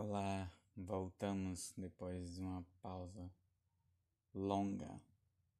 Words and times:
Olá, 0.00 0.48
voltamos 0.76 1.74
depois 1.76 2.36
de 2.36 2.40
uma 2.40 2.64
pausa 2.80 3.28
longa 4.32 5.02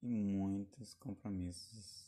e 0.01 0.09
muitos 0.09 0.95
compromissos. 0.95 2.07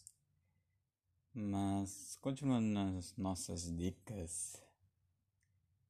Mas 1.34 2.16
continuando 2.20 2.68
nas 2.68 3.16
nossas 3.16 3.76
dicas, 3.76 4.62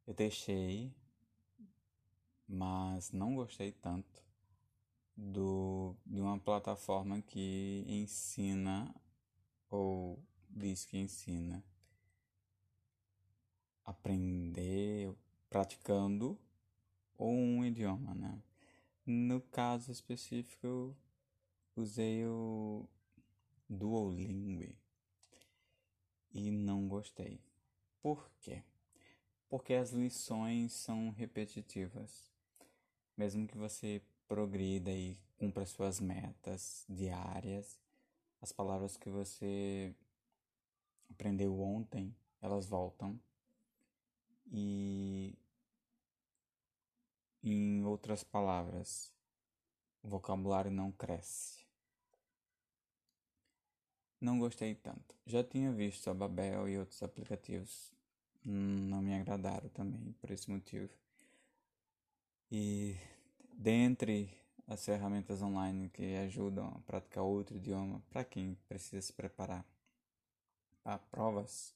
eu 0.06 0.14
deixei, 0.14 0.90
mas 2.48 3.12
não 3.12 3.34
gostei 3.34 3.72
tanto 3.72 4.24
do 5.14 5.94
de 6.06 6.22
uma 6.22 6.38
plataforma 6.38 7.20
que 7.20 7.84
ensina 7.86 8.94
ou 9.68 10.18
diz 10.48 10.86
que 10.86 10.96
ensina 10.96 11.62
aprender 13.84 15.14
praticando 15.50 16.38
ou 17.18 17.34
um 17.34 17.64
idioma, 17.64 18.14
né? 18.14 18.40
No 19.04 19.40
caso 19.40 19.92
específico, 19.92 20.66
eu 20.66 20.96
usei 21.76 22.24
o 22.24 22.88
Duolingo 23.68 24.72
e 26.32 26.50
não 26.50 26.88
gostei. 26.88 27.40
Por 28.00 28.30
quê? 28.40 28.62
Porque 29.48 29.74
as 29.74 29.90
lições 29.90 30.72
são 30.72 31.10
repetitivas. 31.10 32.30
Mesmo 33.16 33.46
que 33.46 33.58
você 33.58 34.00
progrida 34.28 34.92
e 34.92 35.18
cumpra 35.36 35.66
suas 35.66 35.98
metas 35.98 36.84
diárias, 36.88 37.78
as 38.40 38.52
palavras 38.52 38.96
que 38.96 39.10
você 39.10 39.94
aprendeu 41.10 41.60
ontem, 41.60 42.14
elas 42.40 42.66
voltam. 42.66 43.20
E 44.50 45.34
em 47.42 47.84
outras 47.84 48.22
palavras, 48.24 49.12
o 50.02 50.08
vocabulário 50.08 50.70
não 50.70 50.92
cresce. 50.92 51.64
Não 54.20 54.38
gostei 54.38 54.74
tanto. 54.74 55.14
Já 55.26 55.42
tinha 55.42 55.72
visto 55.72 56.10
a 56.10 56.14
Babel 56.14 56.68
e 56.68 56.78
outros 56.78 57.02
aplicativos. 57.02 57.92
Não 58.44 59.00
me 59.00 59.14
agradaram 59.14 59.68
também 59.70 60.12
por 60.20 60.30
esse 60.30 60.50
motivo. 60.50 60.90
E 62.50 62.96
dentre 63.54 64.36
as 64.66 64.84
ferramentas 64.84 65.40
online 65.42 65.88
que 65.88 66.16
ajudam 66.16 66.68
a 66.68 66.80
praticar 66.80 67.24
outro 67.24 67.56
idioma 67.56 68.02
para 68.10 68.24
quem 68.24 68.56
precisa 68.68 69.00
se 69.00 69.12
preparar 69.12 69.64
para 70.82 70.98
provas, 70.98 71.74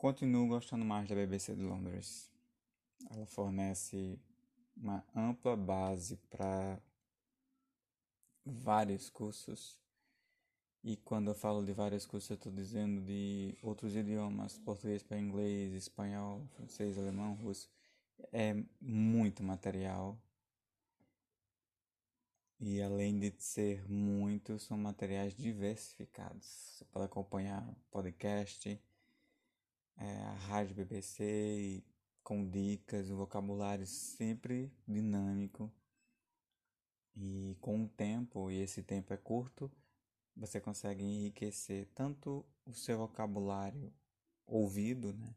continuo 0.00 0.48
gostando 0.48 0.82
mais 0.82 1.06
da 1.06 1.14
BBC 1.14 1.54
de 1.54 1.60
Londres. 1.60 2.32
Ela 3.10 3.26
fornece 3.26 4.18
uma 4.74 5.04
ampla 5.14 5.54
base 5.54 6.16
para 6.30 6.80
vários 8.42 9.10
cursos. 9.10 9.78
E 10.82 10.96
quando 10.96 11.28
eu 11.28 11.34
falo 11.34 11.62
de 11.62 11.74
vários 11.74 12.06
cursos, 12.06 12.30
eu 12.30 12.36
estou 12.36 12.50
dizendo 12.50 13.02
de 13.02 13.54
outros 13.60 13.94
idiomas, 13.94 14.56
português 14.56 15.02
para 15.02 15.18
inglês, 15.18 15.74
espanhol, 15.74 16.46
francês, 16.54 16.96
alemão, 16.96 17.34
russo. 17.34 17.68
É 18.32 18.54
muito 18.80 19.42
material. 19.42 20.18
E 22.58 22.80
além 22.80 23.18
de 23.18 23.34
ser 23.36 23.86
muito, 23.86 24.58
são 24.58 24.78
materiais 24.78 25.34
diversificados. 25.34 26.46
Você 26.46 26.86
pode 26.86 27.04
acompanhar 27.04 27.70
podcast, 27.90 28.80
é, 30.00 30.22
a 30.22 30.32
rádio 30.48 30.74
BBC 30.74 31.84
com 32.24 32.48
dicas, 32.48 33.10
o 33.10 33.16
vocabulário 33.16 33.86
sempre 33.86 34.72
dinâmico. 34.88 35.70
E 37.14 37.56
com 37.60 37.84
o 37.84 37.88
tempo, 37.88 38.50
e 38.50 38.60
esse 38.60 38.82
tempo 38.82 39.12
é 39.12 39.16
curto, 39.16 39.70
você 40.34 40.60
consegue 40.60 41.04
enriquecer 41.04 41.86
tanto 41.94 42.46
o 42.64 42.72
seu 42.72 42.96
vocabulário 42.98 43.92
ouvido, 44.46 45.12
né, 45.12 45.34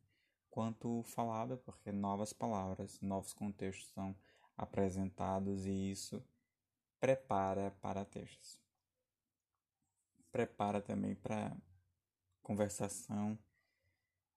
quanto 0.50 1.04
falado, 1.04 1.58
porque 1.58 1.92
novas 1.92 2.32
palavras, 2.32 3.02
novos 3.02 3.34
contextos 3.34 3.92
são 3.92 4.16
apresentados 4.56 5.66
e 5.66 5.92
isso 5.92 6.24
prepara 7.00 7.72
para 7.82 8.06
textos. 8.06 8.62
Prepara 10.32 10.82
também 10.82 11.16
para 11.16 11.56
conversação 12.42 13.38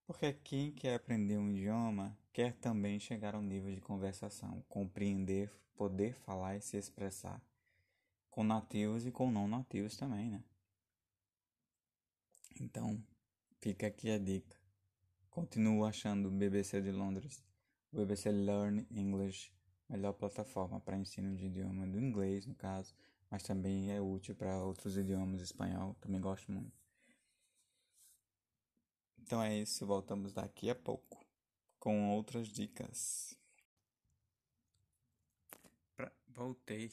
porque 0.07 0.33
quem 0.33 0.71
quer 0.71 0.95
aprender 0.95 1.37
um 1.37 1.51
idioma 1.51 2.17
quer 2.33 2.55
também 2.55 3.01
chegar 3.01 3.35
ao 3.35 3.43
nível 3.43 3.75
de 3.75 3.81
conversação, 3.81 4.65
compreender, 4.69 5.51
poder 5.75 6.15
falar 6.15 6.57
e 6.57 6.61
se 6.61 6.77
expressar 6.77 7.43
com 8.31 8.45
nativos 8.45 9.05
e 9.07 9.11
com 9.11 9.31
não 9.31 9.49
nativos 9.49 9.97
também, 9.97 10.31
né? 10.31 10.45
Então, 12.61 13.03
fica 13.61 13.87
aqui 13.87 14.11
a 14.11 14.19
dica. 14.19 14.57
Continuo 15.31 15.85
achando 15.85 16.29
o 16.29 16.31
BBC 16.31 16.81
de 16.81 16.93
Londres, 16.93 17.43
o 17.93 17.97
BBC 17.97 18.31
Learn 18.31 18.87
English, 18.91 19.51
melhor 19.89 20.13
plataforma 20.13 20.81
para 20.81 20.97
ensino 20.97 21.35
de 21.35 21.47
idioma 21.47 21.87
do 21.87 21.99
inglês, 21.99 22.47
no 22.47 22.55
caso, 22.55 22.95
mas 23.31 23.43
também 23.43 23.91
é 23.91 24.01
útil 24.01 24.35
para 24.35 24.63
outros 24.63 24.97
idiomas, 24.97 25.41
espanhol, 25.41 25.95
também 26.01 26.21
gosto 26.21 26.53
muito. 26.53 26.86
Então 29.27 29.43
é 29.43 29.59
isso, 29.59 29.85
voltamos 29.85 30.33
daqui 30.33 30.71
a 30.71 30.75
pouco 30.75 31.27
com 31.81 32.11
outras 32.11 32.47
dicas. 32.47 33.37
Pra, 35.97 36.13
voltei. 36.29 36.93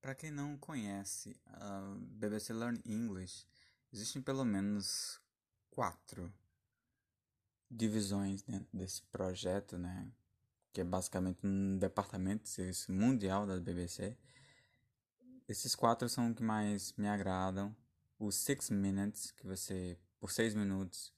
Para 0.00 0.14
quem 0.14 0.30
não 0.30 0.56
conhece 0.56 1.38
a 1.44 1.94
BBC 1.98 2.54
Learn 2.54 2.80
English, 2.86 3.46
existem 3.92 4.22
pelo 4.22 4.42
menos 4.42 5.20
quatro 5.68 6.32
divisões 7.70 8.42
dentro 8.42 8.68
desse 8.72 9.02
projeto, 9.02 9.76
né? 9.76 10.10
Que 10.72 10.80
é 10.80 10.84
basicamente 10.84 11.46
um 11.46 11.76
departamento 11.76 12.44
de 12.44 12.48
serviço 12.48 12.90
mundial 12.90 13.46
da 13.46 13.60
BBC. 13.60 14.16
Esses 15.46 15.74
quatro 15.74 16.08
são 16.08 16.30
os 16.30 16.36
que 16.36 16.42
mais 16.42 16.94
me 16.94 17.06
agradam. 17.06 17.76
Os 18.18 18.34
Six 18.34 18.70
Minutes, 18.70 19.30
que 19.32 19.46
você, 19.46 19.98
por 20.18 20.32
seis 20.32 20.54
minutos, 20.54 21.14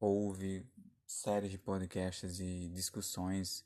ouve 0.00 0.66
séries 1.06 1.50
de 1.50 1.58
podcasts 1.58 2.38
e 2.40 2.68
discussões 2.68 3.64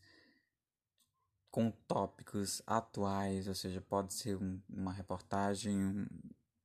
com 1.50 1.70
tópicos 1.70 2.62
atuais, 2.66 3.46
ou 3.46 3.54
seja, 3.54 3.80
pode 3.80 4.14
ser 4.14 4.36
um, 4.36 4.60
uma 4.70 4.92
reportagem, 4.92 6.06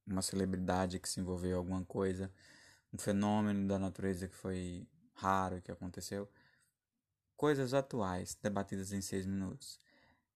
uma 0.06 0.22
celebridade 0.22 1.00
que 1.00 1.10
se 1.10 1.20
envolveu 1.20 1.52
em 1.52 1.56
alguma 1.56 1.84
coisa, 1.84 2.32
um 2.94 2.98
fenômeno 2.98 3.68
da 3.68 3.78
natureza 3.78 4.28
que 4.28 4.36
foi 4.36 4.88
raro 5.14 5.62
que 5.62 5.72
aconteceu, 5.72 6.30
coisas 7.36 7.74
atuais 7.74 8.38
debatidas 8.42 8.94
em 8.94 9.02
seis 9.02 9.26
minutos. 9.26 9.80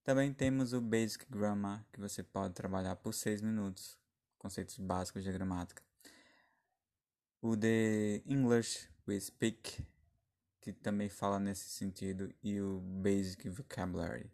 Também 0.03 0.33
temos 0.33 0.73
o 0.73 0.81
Basic 0.81 1.25
Grammar, 1.29 1.85
que 1.93 1.99
você 1.99 2.21
pode 2.21 2.53
trabalhar 2.53 2.95
por 2.97 3.13
seis 3.13 3.41
minutos, 3.41 3.97
conceitos 4.37 4.77
básicos 4.77 5.23
de 5.23 5.31
gramática. 5.31 5.81
O 7.41 7.55
The 7.55 8.21
English 8.25 8.89
We 9.11 9.19
Speak, 9.19 9.85
que 10.61 10.71
também 10.71 11.09
fala 11.09 11.37
nesse 11.37 11.69
sentido, 11.69 12.33
e 12.41 12.61
o 12.61 12.79
Basic 12.79 13.49
Vocabulary. 13.49 14.31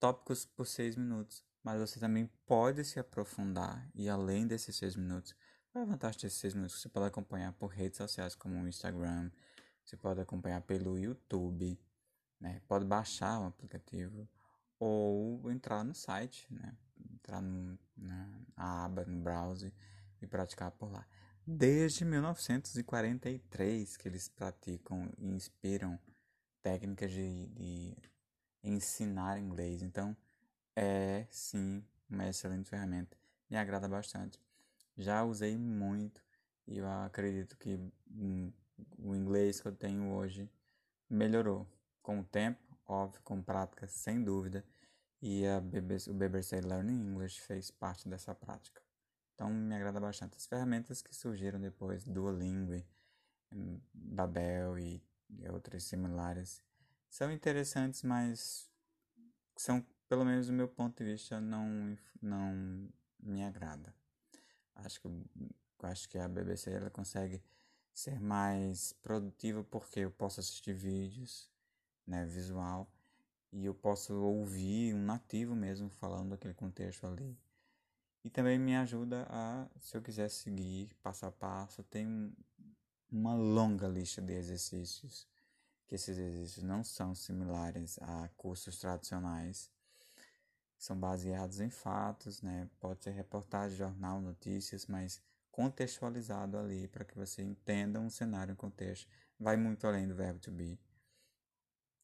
Tópicos 0.00 0.46
por 0.46 0.66
6 0.66 0.96
minutos, 0.96 1.44
mas 1.62 1.78
você 1.78 2.00
também 2.00 2.30
pode 2.46 2.82
se 2.82 2.98
aprofundar 2.98 3.86
e 3.94 4.08
além 4.08 4.46
desses 4.46 4.74
6 4.76 4.96
minutos. 4.96 5.34
Qual 5.70 5.84
é 5.84 5.86
a 5.86 5.90
vantagem 5.90 6.18
desses 6.18 6.38
6 6.38 6.54
minutos? 6.54 6.80
Você 6.80 6.88
pode 6.88 7.08
acompanhar 7.08 7.52
por 7.52 7.66
redes 7.66 7.98
sociais 7.98 8.34
como 8.34 8.58
o 8.58 8.66
Instagram, 8.66 9.30
você 9.84 9.98
pode 9.98 10.18
acompanhar 10.18 10.62
pelo 10.62 10.98
YouTube, 10.98 11.78
né? 12.40 12.62
pode 12.66 12.86
baixar 12.86 13.38
o 13.38 13.48
aplicativo 13.48 14.26
ou 14.78 15.50
entrar 15.50 15.84
no 15.84 15.94
site, 15.94 16.46
né? 16.50 16.74
entrar 17.12 17.42
no, 17.42 17.78
na 17.94 18.30
aba, 18.56 19.04
no 19.04 19.20
browser 19.20 19.70
e 20.22 20.26
praticar 20.26 20.70
por 20.70 20.90
lá. 20.90 21.06
Desde 21.50 22.04
1943 22.04 23.96
que 23.96 24.06
eles 24.06 24.28
praticam 24.28 25.10
e 25.16 25.30
inspiram 25.30 25.98
técnicas 26.62 27.10
de, 27.10 27.46
de 27.46 27.96
ensinar 28.62 29.38
inglês. 29.38 29.82
Então, 29.82 30.14
é 30.76 31.26
sim 31.30 31.82
uma 32.06 32.28
excelente 32.28 32.68
ferramenta. 32.68 33.16
Me 33.48 33.56
agrada 33.56 33.88
bastante. 33.88 34.38
Já 34.94 35.24
usei 35.24 35.56
muito 35.56 36.22
e 36.66 36.76
eu 36.76 36.86
acredito 36.86 37.56
que 37.56 37.80
hum, 38.10 38.52
o 38.98 39.16
inglês 39.16 39.58
que 39.58 39.68
eu 39.68 39.72
tenho 39.74 40.12
hoje 40.12 40.50
melhorou 41.08 41.66
com 42.02 42.20
o 42.20 42.24
tempo, 42.24 42.60
óbvio, 42.86 43.22
com 43.22 43.42
prática, 43.42 43.88
sem 43.88 44.22
dúvida. 44.22 44.62
E 45.22 45.46
a 45.46 45.62
BBC, 45.62 46.10
o 46.10 46.14
BBC 46.14 46.60
Learning 46.60 47.00
English 47.00 47.40
fez 47.40 47.70
parte 47.70 48.06
dessa 48.06 48.34
prática. 48.34 48.86
Então 49.38 49.48
me 49.50 49.72
agrada 49.76 50.00
bastante. 50.00 50.36
As 50.36 50.46
ferramentas 50.46 51.00
que 51.00 51.14
surgiram 51.14 51.60
depois, 51.60 52.02
Duolingo, 52.02 52.74
hum, 53.52 53.80
Babel 53.94 54.76
e, 54.80 55.00
outras 55.48 55.84
similares, 55.84 56.60
são 57.08 57.30
interessantes, 57.30 58.02
mas 58.02 58.68
são, 59.56 59.86
pelo 60.08 60.24
menos 60.24 60.48
do 60.48 60.52
meu 60.52 60.66
ponto 60.66 61.04
de 61.04 61.12
vista, 61.12 61.40
não, 61.40 61.96
não 62.20 62.92
me 63.20 63.44
agrada. 63.44 63.94
Acho 64.74 65.00
que, 65.00 65.08
acho 65.84 66.08
que 66.08 66.18
a 66.18 66.26
BBC 66.26 66.72
ela 66.72 66.90
consegue 66.90 67.40
ser 67.94 68.20
mais 68.20 68.92
produtiva 68.94 69.62
porque 69.62 70.00
eu 70.00 70.10
posso 70.10 70.40
assistir 70.40 70.74
vídeos, 70.74 71.48
né, 72.04 72.24
visual, 72.26 72.90
e 73.52 73.66
eu 73.66 73.74
posso 73.74 74.14
ouvir 74.20 74.94
um 74.94 75.02
nativo 75.04 75.54
mesmo 75.54 75.88
falando 75.88 76.32
aquele 76.32 76.54
contexto 76.54 77.06
ali. 77.06 77.38
E 78.28 78.30
também 78.30 78.58
me 78.58 78.76
ajuda 78.76 79.26
a, 79.30 79.66
se 79.80 79.96
eu 79.96 80.02
quiser 80.02 80.28
seguir 80.28 80.94
passo 81.02 81.24
a 81.24 81.32
passo, 81.32 81.82
tem 81.82 82.30
uma 83.10 83.34
longa 83.34 83.88
lista 83.88 84.20
de 84.20 84.34
exercícios, 84.34 85.26
que 85.86 85.94
esses 85.94 86.18
exercícios 86.18 86.62
não 86.62 86.84
são 86.84 87.14
similares 87.14 87.98
a 88.02 88.28
cursos 88.36 88.78
tradicionais, 88.78 89.72
são 90.76 90.94
baseados 90.94 91.58
em 91.58 91.70
fatos, 91.70 92.42
né? 92.42 92.68
Pode 92.78 93.02
ser 93.02 93.12
reportagem, 93.12 93.78
jornal, 93.78 94.20
notícias, 94.20 94.84
mas 94.84 95.22
contextualizado 95.50 96.58
ali 96.58 96.86
para 96.86 97.06
que 97.06 97.16
você 97.16 97.40
entenda 97.40 97.98
um 97.98 98.10
cenário 98.10 98.52
em 98.52 98.56
contexto. 98.56 99.08
Vai 99.40 99.56
muito 99.56 99.86
além 99.86 100.06
do 100.06 100.14
verbo 100.14 100.38
to 100.38 100.52
be. 100.52 100.78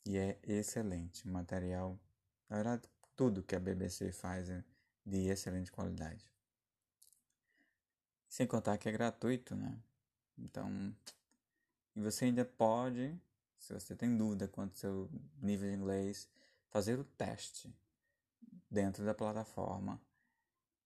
E 0.06 0.17
é 0.17 0.38
excelente. 0.43 1.29
O 1.29 1.31
material, 1.31 2.00
na 2.49 2.56
verdade, 2.56 2.88
tudo 3.15 3.43
que 3.43 3.55
a 3.55 3.61
BBC 3.61 4.11
faz 4.11 4.49
é 4.49 4.65
de 5.05 5.29
excelente 5.29 5.71
qualidade. 5.71 6.25
Sem 8.29 8.47
contar 8.47 8.79
que 8.79 8.89
é 8.89 8.93
gratuito, 8.93 9.55
né? 9.55 9.79
Então, 10.37 10.95
e 11.95 12.01
você 12.01 12.25
ainda 12.25 12.45
pode, 12.45 13.17
se 13.59 13.73
você 13.73 13.95
tem 13.95 14.17
dúvida 14.17 14.49
quanto 14.49 14.73
ao 14.73 14.77
seu 14.77 15.11
nível 15.41 15.71
de 15.71 15.77
inglês, 15.77 16.29
fazer 16.69 16.99
o 16.99 17.05
teste 17.05 17.73
dentro 18.69 19.05
da 19.05 19.15
plataforma 19.15 20.01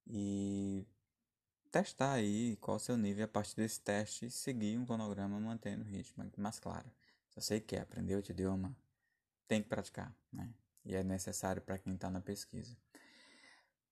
e 0.06 0.87
testar 1.70 2.12
aí 2.12 2.56
qual 2.56 2.76
o 2.76 2.81
seu 2.81 2.97
nível 2.97 3.25
a 3.25 3.29
partir 3.29 3.56
desse 3.56 3.81
teste 3.81 4.31
seguir 4.31 4.76
um 4.79 4.85
cronograma 4.85 5.41
mantendo 5.41 5.82
o 5.82 5.87
ritmo. 5.87 6.31
Mas 6.37 6.59
claro, 6.59 6.91
se 7.31 7.41
você 7.41 7.61
quer 7.61 7.82
aprender 7.82 8.17
outro 8.17 8.32
idioma, 8.32 8.76
tem 9.47 9.62
que 9.62 9.69
praticar, 9.69 10.15
né? 10.31 10.53
E 10.85 10.94
é 10.94 11.03
necessário 11.03 11.62
para 11.62 11.79
quem 11.79 11.94
está 11.94 12.11
na 12.11 12.20
pesquisa. 12.20 12.76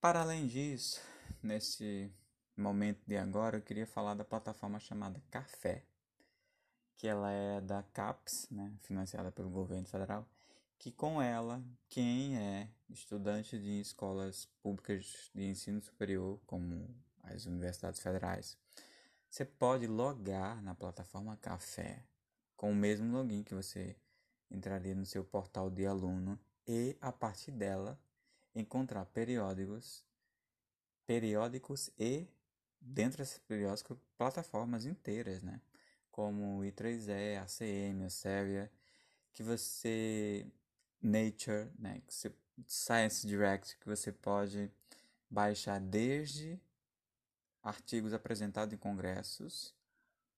Para 0.06 0.20
além 0.20 0.46
disso, 0.46 1.00
nesse 1.42 2.14
momento 2.56 3.04
de 3.08 3.16
agora, 3.16 3.56
eu 3.56 3.60
queria 3.60 3.88
falar 3.88 4.14
da 4.14 4.24
plataforma 4.24 4.78
chamada 4.78 5.20
Café, 5.32 5.84
que 6.94 7.08
ela 7.08 7.28
é 7.32 7.60
da 7.60 7.82
CAPES, 7.82 8.46
né, 8.48 8.72
financiada 8.82 9.32
pelo 9.32 9.50
governo 9.50 9.84
federal, 9.84 10.24
que 10.78 10.92
com 10.92 11.20
ela, 11.20 11.60
quem 11.88 12.38
é 12.38 12.70
estudante 12.88 13.58
de 13.58 13.80
escolas 13.80 14.48
públicas 14.62 15.28
de 15.34 15.42
ensino 15.42 15.82
superior, 15.82 16.40
como 16.46 16.88
as 17.24 17.44
universidades 17.46 18.00
federais, 18.00 18.56
você 19.28 19.44
pode 19.44 19.88
logar 19.88 20.62
na 20.62 20.72
plataforma 20.72 21.36
Café 21.38 22.06
com 22.56 22.70
o 22.70 22.76
mesmo 22.76 23.12
login 23.12 23.42
que 23.42 23.56
você 23.56 23.96
entraria 24.52 24.94
no 24.94 25.04
seu 25.04 25.24
portal 25.24 25.68
de 25.68 25.84
aluno 25.84 26.38
e 26.64 26.96
a 27.00 27.10
partir 27.10 27.50
dela 27.50 27.98
encontrar 28.56 29.04
periódicos, 29.06 30.02
periódicos 31.06 31.90
e 31.98 32.26
dentro 32.80 33.18
desses 33.18 33.38
periódicos 33.38 33.98
plataformas 34.16 34.86
inteiras, 34.86 35.42
né? 35.42 35.60
Como 36.10 36.60
o 36.60 36.62
I3E, 36.62 37.38
ACM, 37.42 38.06
a 38.06 38.10
Sevia, 38.10 38.72
que 39.32 39.42
você 39.42 40.46
Nature, 41.02 41.70
né? 41.78 42.02
Science 42.66 43.26
Direct, 43.26 43.76
que 43.78 43.86
você 43.86 44.10
pode 44.10 44.70
baixar 45.28 45.78
desde 45.78 46.58
artigos 47.62 48.14
apresentados 48.14 48.72
em 48.72 48.78
congressos, 48.78 49.74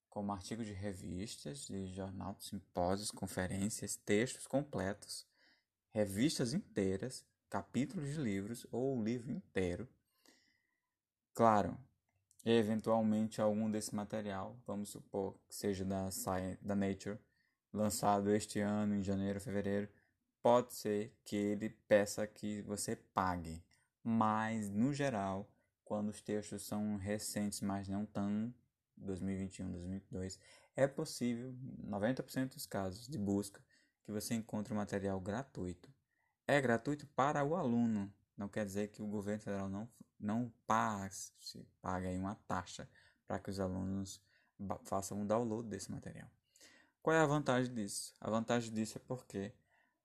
como 0.08 0.32
artigos 0.32 0.66
de 0.66 0.72
revistas, 0.72 1.66
de 1.66 1.86
jornal, 1.94 2.36
simpósios, 2.40 3.12
conferências, 3.12 3.94
textos 3.96 4.48
completos, 4.48 5.24
revistas 5.90 6.52
inteiras, 6.52 7.24
capítulos 7.48 8.10
de 8.10 8.20
livros 8.20 8.66
ou 8.70 8.98
o 8.98 9.02
livro 9.02 9.30
inteiro. 9.30 9.88
Claro, 11.34 11.78
eventualmente 12.44 13.40
algum 13.40 13.70
desse 13.70 13.94
material, 13.94 14.56
vamos 14.66 14.90
supor 14.90 15.38
que 15.48 15.54
seja 15.54 15.84
da, 15.84 16.10
Science, 16.10 16.58
da 16.62 16.74
Nature, 16.74 17.18
lançado 17.72 18.30
este 18.30 18.60
ano 18.60 18.94
em 18.94 19.02
janeiro, 19.02 19.40
fevereiro, 19.40 19.88
pode 20.42 20.74
ser 20.74 21.16
que 21.24 21.36
ele 21.36 21.70
peça 21.70 22.26
que 22.26 22.62
você 22.62 22.96
pague, 22.96 23.62
mas 24.02 24.70
no 24.70 24.92
geral, 24.92 25.48
quando 25.84 26.08
os 26.08 26.20
textos 26.20 26.62
são 26.62 26.96
recentes, 26.96 27.60
mas 27.60 27.88
não 27.88 28.04
tão 28.04 28.52
2021, 28.96 29.70
2022, 29.70 30.38
é 30.76 30.86
possível, 30.86 31.54
90% 31.84 32.54
dos 32.54 32.66
casos 32.66 33.08
de 33.08 33.18
busca, 33.18 33.62
que 34.04 34.12
você 34.12 34.34
encontre 34.34 34.74
material 34.74 35.20
gratuito. 35.20 35.92
É 36.48 36.60
gratuito 36.60 37.06
para 37.08 37.44
o 37.44 37.54
aluno, 37.54 38.12
não 38.34 38.48
quer 38.48 38.64
dizer 38.64 38.88
que 38.88 39.02
o 39.02 39.06
governo 39.06 39.42
federal 39.42 39.68
não, 39.68 39.88
não 40.18 40.50
passe, 40.66 41.68
pague 41.82 42.08
uma 42.16 42.34
taxa 42.46 42.88
para 43.26 43.38
que 43.38 43.50
os 43.50 43.60
alunos 43.60 44.20
façam 44.84 45.20
um 45.20 45.26
download 45.26 45.68
desse 45.68 45.92
material. 45.92 46.28
Qual 47.02 47.14
é 47.14 47.20
a 47.20 47.26
vantagem 47.26 47.72
disso? 47.72 48.14
A 48.18 48.30
vantagem 48.30 48.72
disso 48.72 48.96
é 48.96 49.00
porque 49.06 49.52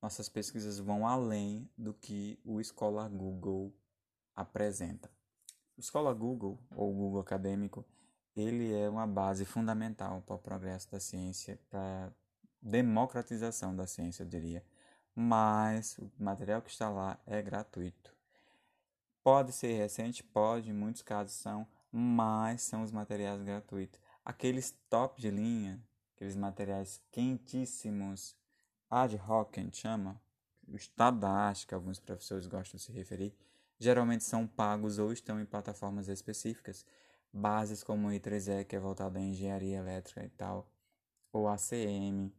nossas 0.01 0.27
pesquisas 0.27 0.79
vão 0.79 1.07
além 1.07 1.69
do 1.77 1.93
que 1.93 2.37
o 2.43 2.59
Escola 2.59 3.07
Google 3.07 3.73
apresenta. 4.35 5.09
O 5.77 5.79
Escola 5.79 6.13
Google, 6.13 6.59
ou 6.75 6.93
Google 6.93 7.21
Acadêmico, 7.21 7.85
ele 8.35 8.73
é 8.73 8.89
uma 8.89 9.07
base 9.07 9.45
fundamental 9.45 10.21
para 10.23 10.35
o 10.35 10.39
progresso 10.39 10.91
da 10.91 10.99
ciência, 10.99 11.59
para 11.69 12.11
democratização 12.61 13.75
da 13.75 13.87
ciência, 13.87 14.23
eu 14.23 14.27
diria. 14.27 14.63
Mas 15.15 15.97
o 15.97 16.11
material 16.17 16.61
que 16.61 16.71
está 16.71 16.89
lá 16.89 17.19
é 17.25 17.41
gratuito. 17.41 18.15
Pode 19.23 19.53
ser 19.53 19.73
recente, 19.77 20.23
pode, 20.23 20.69
em 20.69 20.73
muitos 20.73 21.01
casos 21.01 21.33
são, 21.33 21.67
mas 21.91 22.61
são 22.63 22.83
os 22.83 22.91
materiais 22.91 23.41
gratuitos. 23.41 23.99
Aqueles 24.25 24.71
top 24.89 25.21
de 25.21 25.29
linha, 25.29 25.79
aqueles 26.15 26.35
materiais 26.35 27.01
quentíssimos, 27.11 28.35
ad 28.89 29.15
hoc, 29.27 29.57
a 29.57 29.61
gente 29.61 29.77
chama, 29.77 30.19
o 30.67 30.75
estado 30.75 31.19
da 31.19 31.29
arte, 31.29 31.67
que 31.67 31.73
alguns 31.73 31.99
professores 31.99 32.47
gostam 32.47 32.77
de 32.77 32.83
se 32.83 32.91
referir, 32.91 33.35
geralmente 33.79 34.23
são 34.23 34.47
pagos 34.47 34.97
ou 34.97 35.11
estão 35.11 35.39
em 35.39 35.45
plataformas 35.45 36.07
específicas, 36.07 36.85
bases 37.31 37.83
como 37.83 38.07
o 38.07 38.11
I3E, 38.11 38.65
que 38.65 38.75
é 38.75 38.79
voltado 38.79 39.17
à 39.17 39.21
engenharia 39.21 39.77
elétrica 39.77 40.23
e 40.23 40.29
tal, 40.29 40.71
ou 41.31 41.47
ACM, 41.47 42.31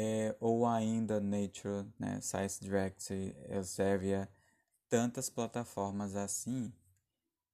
é, 0.00 0.36
ou 0.38 0.64
ainda 0.64 1.20
Nature, 1.20 1.84
né, 1.98 2.20
Science 2.20 2.60
Direct, 2.60 3.12
Elsevier, 3.48 4.28
tantas 4.88 5.28
plataformas 5.28 6.14
assim, 6.14 6.72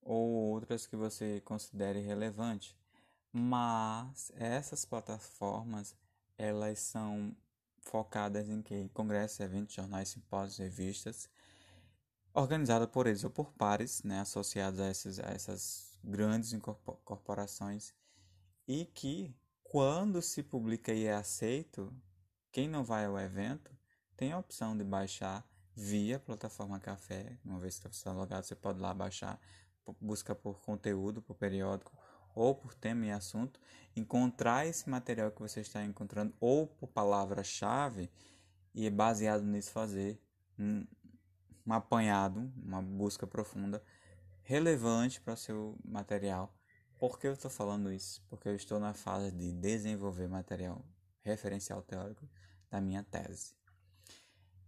ou 0.03 0.29
outras 0.53 0.87
que 0.87 0.95
você 0.95 1.41
considere 1.41 2.01
relevante. 2.01 2.77
Mas 3.33 4.31
essas 4.37 4.85
plataformas 4.85 5.97
elas 6.37 6.79
são 6.81 7.35
focadas 7.81 8.49
em 8.49 8.61
que? 8.61 8.89
Congressos, 8.91 9.41
eventos, 9.41 9.75
jornais, 9.75 10.11
simpósios, 10.11 10.59
revistas, 10.59 11.31
organizadas 12.35 12.89
por 12.91 13.07
eles 13.07 13.25
ou 13.25 13.31
por 13.31 13.53
pares, 13.53 14.03
né, 14.03 14.21
associados 14.21 14.81
a 14.81 14.87
essas, 14.87 15.19
a 15.19 15.31
essas 15.31 15.99
grandes 16.05 16.53
corporações, 17.05 17.95
e 18.69 18.85
que, 18.85 19.35
quando 19.63 20.21
se 20.21 20.43
publica 20.43 20.93
e 20.93 21.05
é 21.07 21.15
aceito, 21.15 21.93
quem 22.55 22.69
não 22.69 22.85
vai 22.85 23.05
ao 23.05 23.19
evento 23.19 23.77
tem 24.17 24.31
a 24.31 24.39
opção 24.39 24.79
de 24.79 24.85
baixar 24.85 25.45
via 25.75 26.21
plataforma 26.21 26.79
Café. 26.79 27.37
Uma 27.45 27.59
vez 27.59 27.81
que 27.81 27.89
você 27.89 27.97
está 27.97 28.13
logado, 28.13 28.45
você 28.45 28.55
pode 28.55 28.79
lá 28.79 28.95
baixar, 28.95 29.41
busca 30.01 30.37
por 30.37 30.61
conteúdo, 30.61 31.21
por 31.21 31.35
periódico, 31.35 31.93
ou 32.33 32.55
por 32.55 32.73
tema 32.73 33.07
e 33.07 33.11
assunto, 33.11 33.61
encontrar 33.97 34.69
esse 34.69 34.89
material 34.89 35.33
que 35.33 35.41
você 35.41 35.63
está 35.63 35.83
encontrando 35.83 36.33
ou 36.39 36.69
por 36.69 36.87
palavra-chave 36.87 38.09
e 38.73 38.89
baseado 38.89 39.43
nisso 39.43 39.73
fazer 39.73 40.23
um, 40.57 40.87
um 41.67 41.73
apanhado, 41.73 42.53
uma 42.57 42.81
busca 42.81 43.27
profunda 43.27 43.83
relevante 44.45 45.21
para 45.21 45.35
seu 45.35 45.77
material. 45.85 46.57
Por 47.01 47.19
que 47.19 47.27
eu 47.27 47.33
estou 47.33 47.51
falando 47.51 47.91
isso? 47.91 48.25
Porque 48.31 48.49
eu 48.49 48.55
estou 48.55 48.79
na 48.79 48.95
fase 48.95 49.33
de 49.33 49.53
desenvolver 49.53 50.29
material 50.29 50.85
referencial 51.25 51.83
teórico 51.83 52.29
da 52.71 52.81
minha 52.81 53.03
tese. 53.03 53.55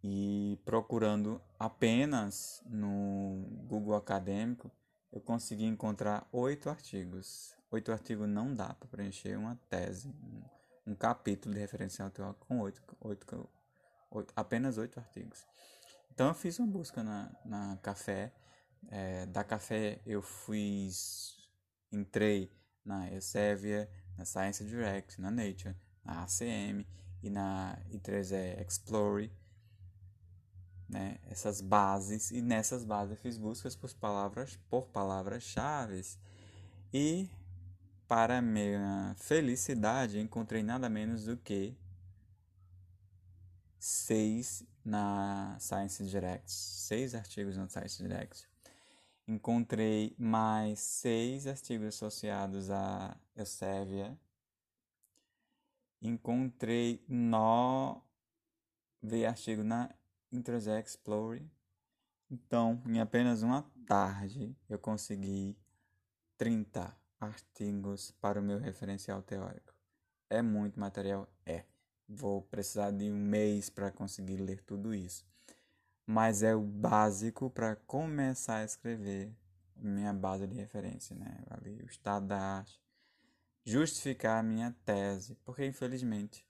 E 0.03 0.59
procurando 0.65 1.41
apenas 1.59 2.63
no 2.67 3.47
Google 3.67 3.95
Acadêmico, 3.95 4.71
eu 5.13 5.21
consegui 5.21 5.65
encontrar 5.65 6.29
oito 6.33 6.69
artigos 6.69 7.57
oito 7.71 7.93
artigos 7.93 8.29
não 8.29 8.55
dá 8.55 8.73
para 8.75 8.89
preencher 8.89 9.37
uma 9.37 9.57
tese, 9.69 10.13
um 10.87 10.95
capítulo 10.95 11.55
de 11.55 11.61
referencial 11.61 12.11
teórico 12.11 12.47
com 12.47 12.61
oito, 12.61 12.83
oito, 13.01 13.49
oito, 14.11 14.33
apenas 14.37 14.79
oito 14.79 14.99
artigos. 14.99 15.45
Então 16.13 16.29
eu 16.29 16.35
fiz 16.35 16.59
uma 16.59 16.69
busca 16.69 17.03
na, 17.03 17.31
na 17.45 17.77
Café. 17.83 18.33
É, 18.89 19.27
da 19.27 19.43
Café 19.43 20.01
eu 20.07 20.23
fiz, 20.23 21.51
entrei 21.93 22.53
na 22.85 23.11
Elsevier, 23.11 23.91
na 24.17 24.25
Science 24.25 24.65
Direct, 24.65 25.21
na 25.21 25.31
Nature, 25.31 25.77
na 26.07 26.23
ACM 26.23 26.87
e 27.23 27.29
na 27.29 27.79
I3E 27.91 28.65
Explore, 28.65 29.31
né? 30.89 31.19
Essas 31.29 31.61
bases 31.61 32.31
e 32.31 32.41
nessas 32.41 32.85
bases 32.85 33.11
eu 33.11 33.17
fiz 33.17 33.37
buscas 33.37 33.75
por 33.75 33.93
palavras 33.95 34.59
por 34.71 34.87
palavras-chave 34.87 36.03
e 36.93 37.29
para 38.07 38.41
minha 38.41 39.15
felicidade 39.19 40.21
encontrei 40.21 40.63
nada 40.63 40.89
menos 40.89 41.25
do 41.25 41.37
que 41.37 41.77
seis 43.79 44.65
na 44.85 45.57
Science 45.59 46.05
Direct, 46.05 46.51
seis 46.51 47.15
artigos 47.15 47.57
na 47.57 47.69
Science 47.69 48.01
Direct. 48.01 48.49
Encontrei 49.27 50.15
mais 50.17 50.79
seis 50.79 51.49
artigos 51.49 51.89
associados 51.89 52.71
a 52.71 53.17
Elsevier. 53.37 54.17
Encontrei 56.01 57.05
nove 57.09 58.01
artigos 59.27 59.65
na 59.65 59.91
Internet 60.31 60.87
Explorer. 60.87 61.45
Então, 62.31 62.83
em 62.87 63.01
apenas 63.01 63.43
uma 63.43 63.63
tarde, 63.87 64.57
eu 64.69 64.79
consegui 64.79 65.57
30 66.37 66.97
artigos 67.21 68.11
para 68.21 68.41
o 68.41 68.43
meu 68.43 68.59
referencial 68.59 69.23
teórico. 69.23 69.75
É 70.29 70.43
muito 70.43 70.79
material? 70.79 71.29
É 71.45 71.65
vou 72.09 72.43
precisar 72.43 72.91
de 72.91 73.11
um 73.11 73.17
mês 73.17 73.69
para 73.69 73.91
conseguir 73.91 74.37
ler 74.37 74.63
tudo 74.63 74.95
isso. 74.95 75.27
Mas 76.07 76.43
é 76.43 76.55
o 76.55 76.63
básico 76.63 77.51
para 77.51 77.75
começar 77.75 78.59
a 78.59 78.65
escrever 78.65 79.35
minha 79.75 80.13
base 80.13 80.47
de 80.47 80.55
referência, 80.55 81.17
né? 81.17 81.39
Ali, 81.51 81.83
o 81.83 81.87
estado 81.87 82.27
da 82.27 82.39
arte. 82.39 82.81
Justificar 83.69 84.39
a 84.39 84.43
minha 84.45 84.73
tese, 84.85 85.35
porque 85.45 85.67
infelizmente, 85.67 86.47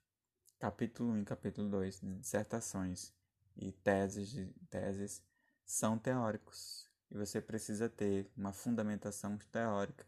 capítulo 0.59 1.13
1 1.13 1.21
e 1.21 1.25
capítulo 1.25 1.67
2 1.67 1.99
de 1.99 2.13
dissertações 2.19 3.11
e 3.55 3.71
teses, 3.71 4.29
de, 4.29 4.45
teses 4.69 5.23
são 5.65 5.97
teóricos. 5.97 6.87
E 7.09 7.17
você 7.17 7.41
precisa 7.41 7.89
ter 7.89 8.29
uma 8.37 8.53
fundamentação 8.53 9.35
teórica 9.51 10.05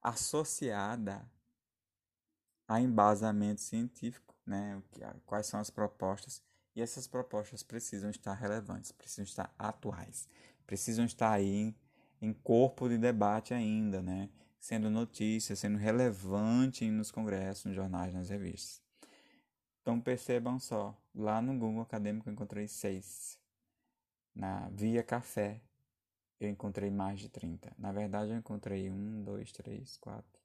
associada 0.00 1.28
a 2.68 2.80
embasamento 2.80 3.60
científico 3.60 4.32
né, 4.46 4.80
quais 5.26 5.46
são 5.46 5.58
as 5.58 5.70
propostas, 5.70 6.40
e 6.76 6.80
essas 6.80 7.08
propostas 7.08 7.64
precisam 7.64 8.10
estar 8.10 8.34
relevantes, 8.34 8.92
precisam 8.92 9.24
estar 9.24 9.52
atuais, 9.58 10.28
precisam 10.64 11.04
estar 11.04 11.32
aí 11.32 11.52
em, 11.52 11.76
em 12.22 12.32
corpo 12.32 12.88
de 12.88 12.96
debate 12.96 13.52
ainda, 13.52 14.00
né, 14.00 14.28
sendo 14.64 14.88
notícia, 14.88 15.54
sendo 15.54 15.76
relevante 15.76 16.90
nos 16.90 17.10
congressos, 17.10 17.66
nos 17.66 17.74
jornais, 17.74 18.14
nas 18.14 18.30
revistas. 18.30 18.80
Então 19.82 20.00
percebam 20.00 20.58
só, 20.58 20.98
lá 21.14 21.42
no 21.42 21.52
Google 21.52 21.82
Acadêmico 21.82 22.30
eu 22.30 22.32
encontrei 22.32 22.66
seis. 22.66 23.38
Na 24.34 24.70
Via 24.70 25.02
Café 25.02 25.60
eu 26.40 26.48
encontrei 26.48 26.90
mais 26.90 27.20
de 27.20 27.28
30. 27.28 27.74
Na 27.76 27.92
verdade 27.92 28.30
eu 28.30 28.38
encontrei 28.38 28.90
um, 28.90 29.22
dois, 29.22 29.52
três, 29.52 29.98
quatro, 29.98 30.40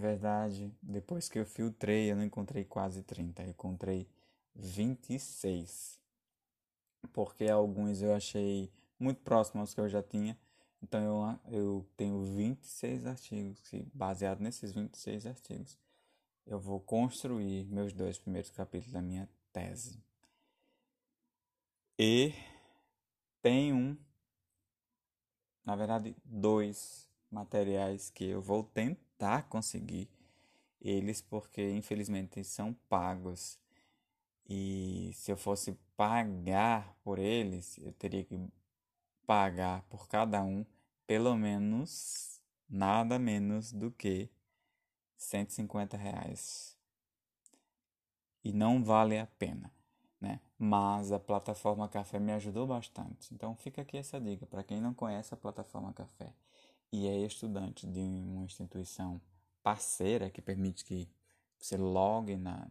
verdade, 0.00 0.72
depois 0.82 1.28
que 1.28 1.38
eu 1.38 1.46
filtrei, 1.46 2.10
eu 2.10 2.16
não 2.16 2.24
encontrei 2.24 2.64
quase 2.64 3.02
30, 3.02 3.42
eu 3.42 3.50
encontrei 3.50 4.08
26. 4.54 6.00
Porque 7.12 7.44
alguns 7.48 8.02
eu 8.02 8.14
achei 8.14 8.72
muito 8.98 9.20
próximos 9.22 9.60
aos 9.60 9.74
que 9.74 9.80
eu 9.80 9.88
já 9.88 10.02
tinha. 10.02 10.38
Então 10.82 11.38
eu, 11.48 11.52
eu 11.52 11.86
tenho 11.96 12.22
26 12.22 13.06
artigos 13.06 13.60
que, 13.68 13.82
baseado 13.94 14.40
nesses 14.40 14.72
26 14.72 15.26
artigos, 15.26 15.78
eu 16.46 16.58
vou 16.58 16.80
construir 16.80 17.66
meus 17.66 17.92
dois 17.92 18.18
primeiros 18.18 18.50
capítulos 18.50 18.92
da 18.92 19.02
minha 19.02 19.28
tese. 19.52 20.02
E 21.98 22.32
tem 23.42 23.72
um, 23.72 23.96
na 25.64 25.76
verdade, 25.76 26.16
dois 26.24 27.09
materiais 27.30 28.10
que 28.10 28.24
eu 28.24 28.42
vou 28.42 28.64
tentar 28.64 29.48
conseguir 29.48 30.08
eles 30.80 31.20
porque 31.20 31.70
infelizmente 31.70 32.42
são 32.42 32.74
pagos. 32.88 33.58
E 34.48 35.12
se 35.14 35.30
eu 35.30 35.36
fosse 35.36 35.72
pagar 35.96 36.96
por 37.04 37.18
eles, 37.18 37.78
eu 37.78 37.92
teria 37.92 38.24
que 38.24 38.38
pagar 39.26 39.82
por 39.82 40.08
cada 40.08 40.42
um 40.42 40.64
pelo 41.06 41.36
menos 41.36 42.40
nada 42.68 43.18
menos 43.18 43.72
do 43.72 43.90
que 43.90 44.30
150 45.16 45.96
reais. 45.96 46.76
E 48.42 48.52
não 48.52 48.82
vale 48.82 49.18
a 49.18 49.26
pena, 49.26 49.70
né? 50.20 50.40
Mas 50.58 51.12
a 51.12 51.18
plataforma 51.18 51.88
Café 51.88 52.18
me 52.18 52.32
ajudou 52.32 52.66
bastante. 52.66 53.32
Então 53.34 53.54
fica 53.54 53.82
aqui 53.82 53.98
essa 53.98 54.20
dica 54.20 54.46
para 54.46 54.64
quem 54.64 54.80
não 54.80 54.94
conhece 54.94 55.34
a 55.34 55.36
plataforma 55.36 55.92
Café 55.92 56.32
e 56.92 57.06
é 57.06 57.18
estudante 57.18 57.86
de 57.86 58.00
uma 58.00 58.44
instituição 58.44 59.20
parceira 59.62 60.30
que 60.30 60.42
permite 60.42 60.84
que 60.84 61.08
você 61.58 61.76
logue 61.76 62.36
na, 62.36 62.68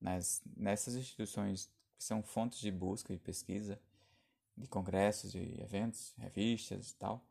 nas, 0.00 0.42
nessas 0.56 0.94
instituições 0.94 1.70
que 1.96 2.04
são 2.04 2.22
fontes 2.22 2.60
de 2.60 2.70
busca 2.70 3.12
e 3.12 3.18
pesquisa 3.18 3.80
de 4.56 4.68
congressos, 4.68 5.32
de 5.32 5.60
eventos, 5.60 6.14
revistas 6.18 6.90
e 6.90 6.96
tal. 6.96 7.24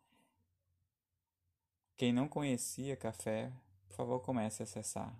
Quem 1.95 2.11
não 2.11 2.27
conhecia 2.27 2.95
café, 2.95 3.51
por 3.87 3.95
favor, 3.95 4.19
comece 4.19 4.61
a 4.61 4.65
acessar. 4.65 5.13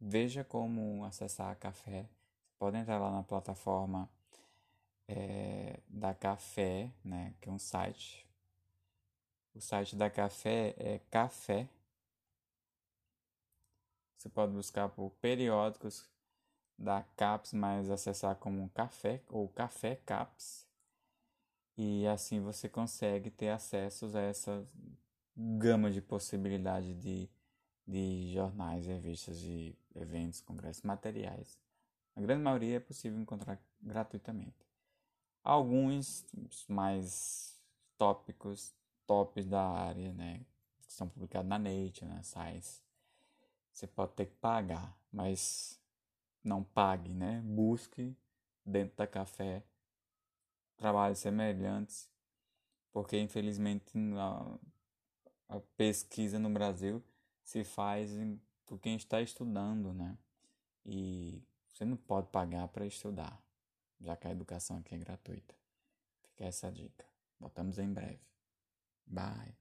Veja 0.00 0.44
como 0.44 1.04
acessar 1.04 1.56
café. 1.56 2.08
Você 2.48 2.56
pode 2.58 2.76
entrar 2.76 2.98
lá 2.98 3.10
na 3.10 3.22
plataforma 3.22 4.08
é, 5.08 5.80
da 5.88 6.14
Café, 6.14 6.90
né, 7.04 7.34
que 7.40 7.48
é 7.48 7.52
um 7.52 7.58
site 7.58 8.26
o 9.54 9.60
site 9.60 9.96
da 9.96 10.08
Café 10.10 10.74
é 10.78 11.00
Café. 11.10 11.68
Você 14.16 14.28
pode 14.28 14.52
buscar 14.52 14.88
por 14.88 15.10
periódicos 15.20 16.08
da 16.78 17.02
CAPS, 17.16 17.52
mas 17.52 17.90
acessar 17.90 18.36
como 18.36 18.68
Café 18.70 19.22
ou 19.28 19.48
Café 19.48 19.96
CAPS. 19.96 20.66
E 21.76 22.06
assim 22.06 22.40
você 22.40 22.68
consegue 22.68 23.30
ter 23.30 23.48
acesso 23.48 24.16
a 24.16 24.20
essa 24.20 24.66
gama 25.36 25.90
de 25.90 26.00
possibilidade 26.00 26.94
de, 26.94 27.28
de 27.86 28.32
jornais, 28.32 28.86
revistas, 28.86 29.38
de 29.38 29.74
eventos, 29.94 30.40
congressos, 30.40 30.82
materiais. 30.82 31.58
A 32.14 32.20
grande 32.20 32.42
maioria 32.42 32.76
é 32.76 32.80
possível 32.80 33.18
encontrar 33.18 33.58
gratuitamente. 33.80 34.66
Alguns 35.42 36.26
mais 36.68 37.58
tópicos 37.96 38.74
tops 39.06 39.46
da 39.46 39.62
área, 39.62 40.12
né? 40.12 40.44
Que 40.86 40.92
são 40.92 41.08
publicados 41.08 41.48
na 41.48 41.58
Nature, 41.58 42.06
na 42.06 42.22
Science. 42.22 42.82
Você 43.72 43.86
pode 43.86 44.12
ter 44.12 44.26
que 44.26 44.34
pagar, 44.34 44.96
mas 45.10 45.80
não 46.44 46.62
pague, 46.62 47.14
né? 47.14 47.40
Busque 47.44 48.16
dentro 48.64 48.96
da 48.96 49.06
café 49.06 49.64
trabalhos 50.76 51.18
semelhantes, 51.18 52.10
porque 52.92 53.18
infelizmente 53.18 53.92
a, 54.16 55.56
a 55.56 55.60
pesquisa 55.76 56.38
no 56.38 56.50
Brasil 56.50 57.02
se 57.44 57.62
faz 57.62 58.10
por 58.66 58.80
quem 58.80 58.96
está 58.96 59.20
estudando, 59.20 59.92
né? 59.94 60.18
E 60.84 61.42
você 61.72 61.84
não 61.84 61.96
pode 61.96 62.28
pagar 62.28 62.68
para 62.68 62.84
estudar, 62.84 63.40
já 64.00 64.16
que 64.16 64.26
a 64.26 64.30
educação 64.30 64.78
aqui 64.78 64.94
é 64.94 64.98
gratuita. 64.98 65.54
Fica 66.22 66.44
essa 66.44 66.70
dica. 66.70 67.06
Voltamos 67.38 67.78
em 67.78 67.92
breve. 67.92 68.31
Bye. 69.12 69.54